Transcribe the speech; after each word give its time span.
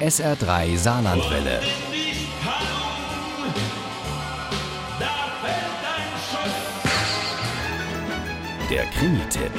SR3 0.00 0.76
Saarlandwelle. 0.76 1.60
Der 8.68 8.84
Krimi-Tipp. 8.86 9.52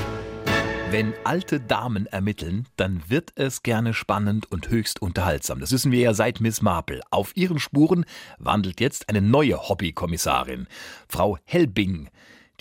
Wenn 0.91 1.13
alte 1.23 1.61
Damen 1.61 2.05
ermitteln, 2.07 2.67
dann 2.75 3.01
wird 3.07 3.31
es 3.35 3.63
gerne 3.63 3.93
spannend 3.93 4.51
und 4.51 4.69
höchst 4.69 5.01
unterhaltsam. 5.01 5.61
Das 5.61 5.71
wissen 5.71 5.93
wir 5.93 5.99
ja 6.01 6.13
seit 6.13 6.41
Miss 6.41 6.61
Marple. 6.61 7.01
Auf 7.11 7.35
ihren 7.35 7.57
Spuren 7.57 8.05
wandelt 8.37 8.81
jetzt 8.81 9.07
eine 9.07 9.21
neue 9.21 9.69
Hobbykommissarin, 9.69 10.67
Frau 11.07 11.37
Helbing 11.45 12.09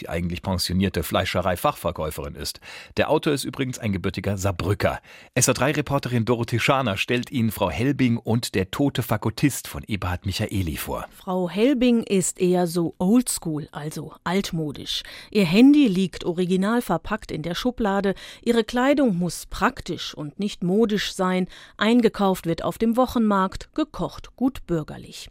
die 0.01 0.09
eigentlich 0.09 0.43
pensionierte 0.43 1.03
Fleischerei-Fachverkäuferin 1.03 2.35
ist. 2.35 2.61
Der 2.97 3.11
Autor 3.11 3.33
ist 3.33 3.45
übrigens 3.45 3.79
ein 3.79 3.93
gebürtiger 3.93 4.37
Saarbrücker. 4.37 5.01
SA3-Reporterin 5.37 6.25
Dorothee 6.25 6.59
Scharner 6.59 6.97
stellt 6.97 7.31
Ihnen 7.31 7.51
Frau 7.51 7.71
Helbing 7.71 8.19
und 8.19 8.55
der 8.55 8.71
tote 8.71 9.03
Fagottist 9.03 9.69
von 9.69 9.83
Eberhard 9.87 10.27
Michaeli 10.27 10.77
vor. 10.77 11.07
Frau 11.11 11.49
Helbing 11.49 12.03
ist 12.03 12.41
eher 12.41 12.67
so 12.67 12.95
oldschool, 12.99 13.69
also 13.73 14.13
altmodisch. 14.25 15.03
Ihr 15.31 15.45
Handy 15.45 15.87
liegt 15.89 16.25
original 16.25 16.83
verpackt 16.83 17.31
in 17.31 17.43
der 17.43 17.55
Schublade, 17.55 18.15
ihre 18.43 18.65
Kleidung 18.65 19.17
muss 19.17 19.47
praktisch 19.47 20.15
und 20.15 20.39
nicht 20.39 20.63
modisch 20.63 21.13
sein, 21.13 21.49
eingekauft 21.77 22.47
wird 22.47 22.63
auf 22.65 22.79
dem 22.79 22.97
Wochenmarkt, 22.97 23.75
gekocht 23.75 24.37
gut 24.37 24.67
bürgerlich. 24.67 25.31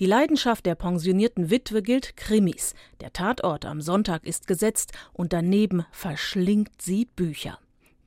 Die 0.00 0.06
Leidenschaft 0.06 0.66
der 0.66 0.74
pensionierten 0.74 1.50
Witwe 1.50 1.80
gilt 1.80 2.16
Krimis. 2.16 2.74
Der 3.00 3.12
Tatort 3.12 3.64
am 3.64 3.80
Sonntag 3.80 4.26
ist 4.26 4.48
gesetzt 4.48 4.92
und 5.12 5.32
daneben 5.32 5.86
verschlingt 5.92 6.82
sie 6.82 7.04
Bücher. 7.04 7.60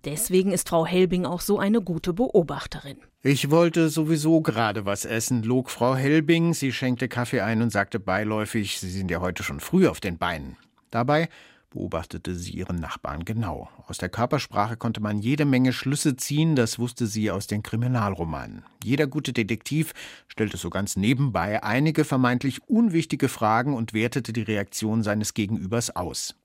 Deswegen 0.04 0.52
ist 0.52 0.68
Frau 0.68 0.86
Helbing 0.86 1.26
auch 1.26 1.40
so 1.40 1.60
eine 1.60 1.82
gute 1.82 2.13
Beobachterin. 2.13 2.98
Ich 3.23 3.52
wollte 3.52 3.90
sowieso 3.90 4.41
gerade 4.41 4.86
was 4.86 5.05
essen, 5.05 5.44
log 5.44 5.70
Frau 5.70 5.96
Helbing. 5.96 6.54
Sie 6.54 6.74
schenkte 6.74 7.07
Kaffee 7.07 7.41
ein 7.41 7.62
und 7.62 7.71
sagte 7.71 7.99
beiläufig, 7.99 8.79
Sie 8.79 8.90
sind 8.90 9.10
ja 9.10 9.22
heute 9.22 9.44
schon 9.44 9.62
früh 9.62 9.88
auf 9.88 10.01
den 10.01 10.18
Beinen. 10.18 10.57
Dabei 10.91 11.29
beobachtete 11.70 12.35
sie 12.35 12.51
ihren 12.51 12.77
Nachbarn 12.79 13.26
genau. 13.26 13.70
Aus 13.87 13.98
der 13.98 14.10
Körpersprache 14.10 14.77
konnte 14.77 15.01
man 15.01 15.20
jede 15.20 15.46
Menge 15.46 15.73
Schlüsse 15.73 16.15
ziehen, 16.15 16.55
das 16.55 16.79
wusste 16.79 17.07
sie 17.07 17.32
aus 17.32 17.48
den 17.48 17.63
Kriminalromanen. 17.63 18.63
Jeder 18.84 19.07
gute 19.07 19.34
Detektiv 19.34 19.93
stellte 20.27 20.57
so 20.57 20.70
ganz 20.70 20.95
nebenbei 20.95 21.63
einige 21.63 22.05
vermeintlich 22.05 22.62
unwichtige 22.68 23.29
Fragen 23.29 23.73
und 23.73 23.93
wertete 23.93 24.34
die 24.34 24.41
Reaktion 24.41 25.04
seines 25.04 25.34
Gegenübers 25.34 25.95
aus. 25.95 26.35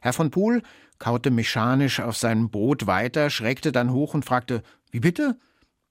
Herr 0.00 0.12
von 0.12 0.30
Pohl 0.30 0.62
kaute 0.98 1.30
mechanisch 1.30 1.98
auf 1.98 2.16
seinem 2.16 2.50
Brot 2.50 2.86
weiter, 2.86 3.28
schreckte 3.28 3.72
dann 3.72 3.92
hoch 3.92 4.14
und 4.14 4.24
fragte 4.24 4.62
Wie 4.90 5.00
bitte? 5.00 5.36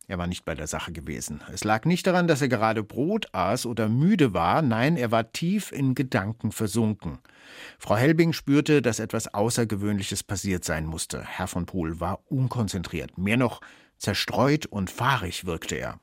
Er 0.07 0.17
war 0.17 0.27
nicht 0.27 0.45
bei 0.45 0.55
der 0.55 0.67
Sache 0.67 0.91
gewesen. 0.91 1.41
Es 1.53 1.63
lag 1.63 1.85
nicht 1.85 2.05
daran, 2.05 2.27
dass 2.27 2.41
er 2.41 2.49
gerade 2.49 2.83
Brot 2.83 3.27
aß 3.33 3.65
oder 3.65 3.87
müde 3.87 4.33
war, 4.33 4.61
nein, 4.61 4.97
er 4.97 5.11
war 5.11 5.31
tief 5.31 5.71
in 5.71 5.95
Gedanken 5.95 6.51
versunken. 6.51 7.19
Frau 7.79 7.95
Helbing 7.95 8.33
spürte, 8.33 8.81
dass 8.81 8.99
etwas 8.99 9.33
Außergewöhnliches 9.33 10.23
passiert 10.23 10.65
sein 10.65 10.85
musste. 10.85 11.23
Herr 11.23 11.47
von 11.47 11.65
Pohl 11.65 11.99
war 11.99 12.19
unkonzentriert, 12.29 13.17
mehr 13.17 13.37
noch 13.37 13.61
zerstreut 13.97 14.65
und 14.65 14.89
fahrig 14.89 15.45
wirkte 15.45 15.75
er. 15.75 15.99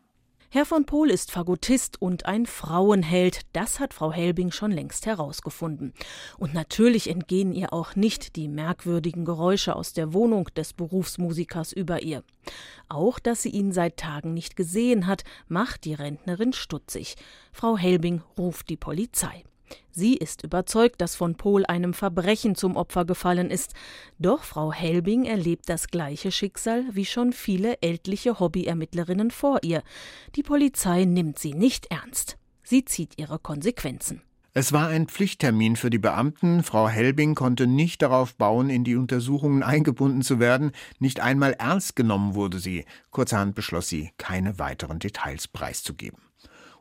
Herr 0.50 0.64
von 0.64 0.86
Pohl 0.86 1.10
ist 1.10 1.30
Fagottist 1.30 2.00
und 2.00 2.24
ein 2.24 2.46
Frauenheld. 2.46 3.42
Das 3.52 3.80
hat 3.80 3.92
Frau 3.92 4.12
Helbing 4.12 4.50
schon 4.50 4.70
längst 4.70 5.04
herausgefunden. 5.04 5.92
Und 6.38 6.54
natürlich 6.54 7.10
entgehen 7.10 7.52
ihr 7.52 7.74
auch 7.74 7.96
nicht 7.96 8.34
die 8.34 8.48
merkwürdigen 8.48 9.26
Geräusche 9.26 9.76
aus 9.76 9.92
der 9.92 10.14
Wohnung 10.14 10.48
des 10.56 10.72
Berufsmusikers 10.72 11.74
über 11.74 12.02
ihr. 12.02 12.24
Auch, 12.88 13.18
dass 13.18 13.42
sie 13.42 13.50
ihn 13.50 13.72
seit 13.72 13.98
Tagen 13.98 14.32
nicht 14.32 14.56
gesehen 14.56 15.06
hat, 15.06 15.22
macht 15.48 15.84
die 15.84 15.92
Rentnerin 15.92 16.54
stutzig. 16.54 17.16
Frau 17.52 17.76
Helbing 17.76 18.22
ruft 18.38 18.70
die 18.70 18.78
Polizei. 18.78 19.44
Sie 19.90 20.16
ist 20.16 20.44
überzeugt, 20.44 21.00
dass 21.00 21.16
von 21.16 21.34
Pohl 21.34 21.66
einem 21.66 21.94
Verbrechen 21.94 22.54
zum 22.54 22.76
Opfer 22.76 23.04
gefallen 23.04 23.50
ist. 23.50 23.74
Doch 24.18 24.44
Frau 24.44 24.72
Helbing 24.72 25.24
erlebt 25.24 25.68
das 25.68 25.88
gleiche 25.88 26.30
Schicksal 26.30 26.84
wie 26.92 27.04
schon 27.04 27.32
viele 27.32 27.80
ältliche 27.82 28.38
Hobbyermittlerinnen 28.38 29.30
vor 29.30 29.58
ihr. 29.62 29.82
Die 30.36 30.42
Polizei 30.42 31.04
nimmt 31.04 31.38
sie 31.38 31.54
nicht 31.54 31.86
ernst. 31.90 32.38
Sie 32.62 32.84
zieht 32.84 33.18
ihre 33.18 33.38
Konsequenzen. 33.38 34.22
Es 34.54 34.72
war 34.72 34.88
ein 34.88 35.06
Pflichttermin 35.06 35.76
für 35.76 35.88
die 35.88 35.98
Beamten. 35.98 36.62
Frau 36.62 36.88
Helbing 36.88 37.34
konnte 37.34 37.66
nicht 37.66 38.02
darauf 38.02 38.34
bauen, 38.34 38.70
in 38.70 38.82
die 38.82 38.96
Untersuchungen 38.96 39.62
eingebunden 39.62 40.22
zu 40.22 40.40
werden. 40.40 40.72
Nicht 40.98 41.20
einmal 41.20 41.52
ernst 41.52 41.96
genommen 41.96 42.34
wurde 42.34 42.58
sie. 42.58 42.84
Kurzerhand 43.10 43.54
beschloss 43.54 43.88
sie, 43.88 44.10
keine 44.18 44.58
weiteren 44.58 44.98
Details 44.98 45.48
preiszugeben. 45.48 46.27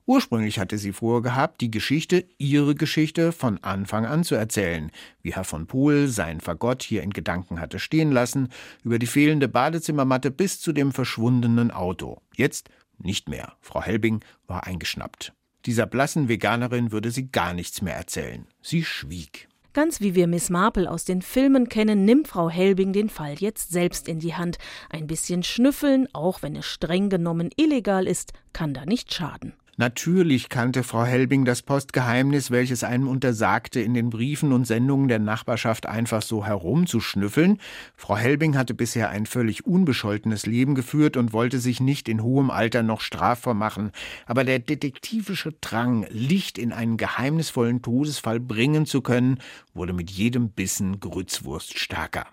Ursprünglich 0.07 0.57
hatte 0.57 0.77
sie 0.77 0.93
vorgehabt, 0.93 1.59
die 1.59 1.69
Geschichte, 1.69 2.23
ihre 2.37 2.75
Geschichte, 2.75 3.33
von 3.33 3.61
Anfang 3.61 4.05
an 4.05 4.23
zu 4.23 4.35
erzählen, 4.35 4.89
wie 5.21 5.33
Herr 5.33 5.43
von 5.43 5.67
Pohl 5.67 6.07
seinen 6.07 6.39
Fagott 6.39 6.81
hier 6.81 7.03
in 7.03 7.09
Gedanken 7.09 7.59
hatte 7.59 7.77
stehen 7.77 8.13
lassen, 8.13 8.47
über 8.85 8.99
die 8.99 9.05
fehlende 9.05 9.49
Badezimmermatte 9.49 10.31
bis 10.31 10.61
zu 10.61 10.71
dem 10.71 10.93
verschwundenen 10.93 11.71
Auto. 11.71 12.21
Jetzt 12.33 12.69
nicht 12.97 13.27
mehr. 13.27 13.57
Frau 13.59 13.81
Helbing 13.81 14.21
war 14.47 14.65
eingeschnappt. 14.65 15.33
Dieser 15.65 15.85
blassen 15.85 16.29
Veganerin 16.29 16.93
würde 16.93 17.11
sie 17.11 17.29
gar 17.29 17.53
nichts 17.53 17.81
mehr 17.81 17.95
erzählen. 17.95 18.47
Sie 18.61 18.85
schwieg. 18.85 19.49
Ganz 19.73 19.99
wie 19.99 20.15
wir 20.15 20.27
Miss 20.27 20.49
Marple 20.49 20.89
aus 20.89 21.03
den 21.03 21.21
Filmen 21.21 21.67
kennen, 21.67 22.05
nimmt 22.05 22.29
Frau 22.29 22.49
Helbing 22.49 22.93
den 22.93 23.09
Fall 23.09 23.35
jetzt 23.39 23.71
selbst 23.71 24.07
in 24.07 24.19
die 24.19 24.35
Hand. 24.35 24.57
Ein 24.89 25.05
bisschen 25.05 25.43
schnüffeln, 25.43 26.07
auch 26.13 26.41
wenn 26.41 26.55
es 26.55 26.65
streng 26.65 27.09
genommen 27.09 27.49
illegal 27.57 28.07
ist, 28.07 28.31
kann 28.53 28.73
da 28.73 28.85
nicht 28.85 29.13
schaden. 29.13 29.53
Natürlich 29.79 30.49
kannte 30.49 30.81
Frau 30.81 31.03
Helbing 31.03 31.45
das 31.45 31.61
Postgeheimnis, 31.61 32.49
welches 32.49 32.83
einem 32.83 33.07
untersagte, 33.07 33.79
in 33.79 33.93
den 33.93 34.09
Briefen 34.09 34.51
und 34.51 34.65
Sendungen 34.65 35.07
der 35.07 35.19
Nachbarschaft 35.19 35.85
einfach 35.85 36.23
so 36.23 36.43
herumzuschnüffeln. 36.43 37.59
Frau 37.95 38.17
Helbing 38.17 38.57
hatte 38.57 38.73
bisher 38.73 39.11
ein 39.11 39.27
völlig 39.27 39.67
unbescholtenes 39.67 40.47
Leben 40.47 40.73
geführt 40.73 41.15
und 41.15 41.31
wollte 41.31 41.59
sich 41.59 41.79
nicht 41.79 42.09
in 42.09 42.23
hohem 42.23 42.49
Alter 42.49 42.81
noch 42.81 43.01
strafbar 43.01 43.53
machen. 43.53 43.91
Aber 44.25 44.43
der 44.43 44.57
detektivische 44.57 45.53
Drang, 45.61 46.07
Licht 46.09 46.57
in 46.57 46.73
einen 46.73 46.97
geheimnisvollen 46.97 47.83
Todesfall 47.83 48.39
bringen 48.39 48.87
zu 48.87 49.01
können, 49.03 49.37
wurde 49.75 49.93
mit 49.93 50.09
jedem 50.09 50.49
Bissen 50.49 50.99
Grützwurst 50.99 51.77
stärker. 51.77 52.25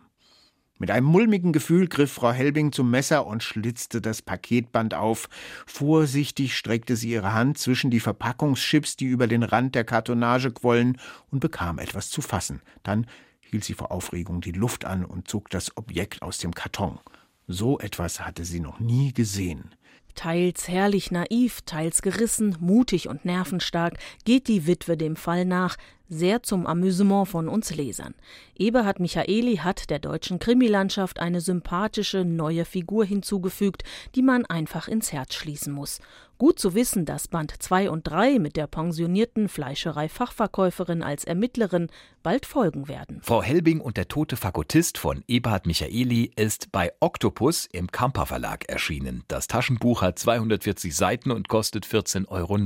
Mit 0.84 0.90
einem 0.90 1.06
mulmigen 1.06 1.54
Gefühl 1.54 1.88
griff 1.88 2.12
Frau 2.12 2.30
Helbing 2.30 2.70
zum 2.70 2.90
Messer 2.90 3.26
und 3.26 3.42
schlitzte 3.42 4.02
das 4.02 4.20
Paketband 4.20 4.92
auf. 4.92 5.30
Vorsichtig 5.64 6.54
streckte 6.54 6.94
sie 6.94 7.08
ihre 7.08 7.32
Hand 7.32 7.56
zwischen 7.56 7.90
die 7.90 8.00
Verpackungschips, 8.00 8.98
die 8.98 9.06
über 9.06 9.26
den 9.26 9.44
Rand 9.44 9.74
der 9.74 9.84
Kartonage 9.84 10.50
quollen, 10.50 10.98
und 11.30 11.40
bekam 11.40 11.78
etwas 11.78 12.10
zu 12.10 12.20
fassen. 12.20 12.60
Dann 12.82 13.06
hielt 13.40 13.64
sie 13.64 13.72
vor 13.72 13.92
Aufregung 13.92 14.42
die 14.42 14.52
Luft 14.52 14.84
an 14.84 15.06
und 15.06 15.26
zog 15.26 15.48
das 15.48 15.74
Objekt 15.78 16.20
aus 16.20 16.36
dem 16.36 16.54
Karton. 16.54 17.00
So 17.46 17.78
etwas 17.78 18.20
hatte 18.20 18.44
sie 18.44 18.60
noch 18.60 18.78
nie 18.78 19.14
gesehen. 19.14 19.74
Teils 20.14 20.68
herrlich 20.68 21.10
naiv, 21.10 21.62
teils 21.62 22.02
gerissen, 22.02 22.58
mutig 22.60 23.08
und 23.08 23.24
nervenstark 23.24 23.96
geht 24.26 24.48
die 24.48 24.66
Witwe 24.66 24.98
dem 24.98 25.16
Fall 25.16 25.46
nach, 25.46 25.76
sehr 26.08 26.42
zum 26.42 26.66
Amüsement 26.66 27.28
von 27.28 27.48
uns 27.48 27.74
Lesern. 27.74 28.14
Eberhard 28.56 29.00
Michaeli 29.00 29.56
hat 29.56 29.90
der 29.90 29.98
deutschen 29.98 30.38
Krimilandschaft 30.38 31.18
eine 31.18 31.40
sympathische 31.40 32.24
neue 32.24 32.64
Figur 32.64 33.04
hinzugefügt, 33.04 33.82
die 34.14 34.22
man 34.22 34.46
einfach 34.46 34.88
ins 34.88 35.12
Herz 35.12 35.34
schließen 35.34 35.72
muss. 35.72 36.00
Gut 36.36 36.58
zu 36.58 36.74
wissen, 36.74 37.04
dass 37.04 37.28
Band 37.28 37.54
2 37.56 37.90
und 37.90 38.02
3 38.08 38.40
mit 38.40 38.56
der 38.56 38.66
pensionierten 38.66 39.48
Fleischerei-Fachverkäuferin 39.48 41.02
als 41.02 41.24
Ermittlerin 41.24 41.88
bald 42.24 42.44
folgen 42.44 42.88
werden. 42.88 43.20
Frau 43.22 43.40
Helbing 43.40 43.80
und 43.80 43.96
der 43.96 44.08
tote 44.08 44.36
Fagottist 44.36 44.98
von 44.98 45.22
Eberhard 45.28 45.66
Michaeli 45.66 46.32
ist 46.34 46.72
bei 46.72 46.92
Octopus 46.98 47.66
im 47.66 47.90
Kamper 47.90 48.26
Verlag 48.26 48.68
erschienen. 48.68 49.22
Das 49.28 49.46
Taschenbuch 49.46 50.02
hat 50.02 50.18
240 50.18 50.94
Seiten 50.94 51.30
und 51.30 51.48
kostet 51.48 51.86
14,90 51.86 52.28
Euro. 52.28 52.58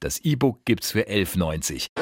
Das 0.00 0.18
E-Book 0.20 0.64
gibt's 0.64 0.92
für 0.92 1.02
11,90 1.08 1.88
Euro. 1.98 2.01